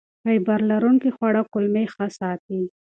[0.21, 2.61] فایبر لرونکي خواړه کولمې ښه ساتي.